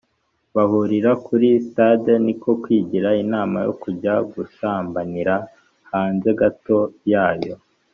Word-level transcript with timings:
bahurira 0.55 1.11
kuri 1.25 1.47
stade 1.67 2.13
niko 2.25 2.49
kwigira 2.61 3.09
inama 3.23 3.57
yo 3.65 3.73
kujya 3.81 4.13
gusambanira 4.33 5.35
hanze 5.91 6.29
gato 6.39 6.79
yayo 7.11 7.55